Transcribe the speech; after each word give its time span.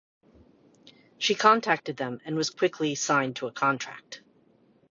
She 1.19 1.35
contacted 1.35 1.95
them 1.97 2.21
and 2.25 2.35
was 2.35 2.49
quickly 2.49 2.95
signed 2.95 3.35
to 3.35 3.45
a 3.45 3.51
contract. 3.51 4.23